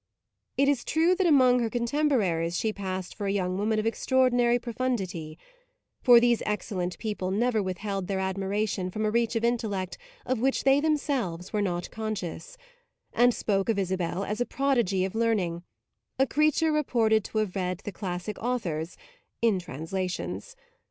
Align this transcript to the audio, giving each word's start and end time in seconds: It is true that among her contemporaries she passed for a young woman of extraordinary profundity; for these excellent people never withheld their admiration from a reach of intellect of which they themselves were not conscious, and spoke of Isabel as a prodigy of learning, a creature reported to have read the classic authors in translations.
It 0.57 0.67
is 0.67 0.83
true 0.83 1.13
that 1.13 1.27
among 1.27 1.59
her 1.59 1.69
contemporaries 1.69 2.57
she 2.57 2.73
passed 2.73 3.13
for 3.13 3.27
a 3.27 3.31
young 3.31 3.59
woman 3.59 3.77
of 3.77 3.85
extraordinary 3.85 4.57
profundity; 4.57 5.37
for 6.01 6.19
these 6.19 6.41
excellent 6.43 6.97
people 6.97 7.29
never 7.29 7.61
withheld 7.61 8.07
their 8.07 8.17
admiration 8.17 8.89
from 8.89 9.05
a 9.05 9.11
reach 9.11 9.35
of 9.35 9.43
intellect 9.43 9.99
of 10.25 10.39
which 10.39 10.63
they 10.63 10.79
themselves 10.79 11.53
were 11.53 11.61
not 11.61 11.91
conscious, 11.91 12.57
and 13.13 13.31
spoke 13.31 13.69
of 13.69 13.77
Isabel 13.77 14.23
as 14.23 14.41
a 14.41 14.45
prodigy 14.47 15.05
of 15.05 15.13
learning, 15.13 15.61
a 16.17 16.25
creature 16.25 16.71
reported 16.71 17.23
to 17.25 17.37
have 17.37 17.55
read 17.55 17.81
the 17.83 17.91
classic 17.91 18.39
authors 18.39 18.97
in 19.43 19.59
translations. 19.59 20.55